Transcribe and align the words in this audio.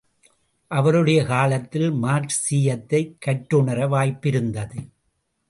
அவருடைய 0.67 1.23
காலத்தில் 1.23 1.91
மார்க்சீயத்தைக் 1.91 3.15
கற்றுணர 3.19 3.87
வாய்ப்பு 3.87 4.29
இருந்தது. 4.29 4.81